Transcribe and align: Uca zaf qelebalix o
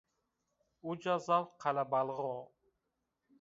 Uca 0.89 1.15
zaf 1.25 1.47
qelebalix 1.61 2.19
o 2.25 2.33